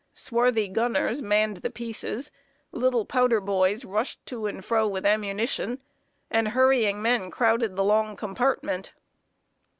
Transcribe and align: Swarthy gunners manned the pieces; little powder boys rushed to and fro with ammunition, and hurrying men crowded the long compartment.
Swarthy 0.15 0.67
gunners 0.67 1.21
manned 1.21 1.57
the 1.57 1.69
pieces; 1.69 2.31
little 2.71 3.05
powder 3.05 3.39
boys 3.39 3.85
rushed 3.85 4.25
to 4.25 4.47
and 4.47 4.65
fro 4.65 4.87
with 4.87 5.05
ammunition, 5.05 5.79
and 6.31 6.47
hurrying 6.47 7.03
men 7.03 7.29
crowded 7.29 7.75
the 7.75 7.83
long 7.83 8.15
compartment. 8.15 8.93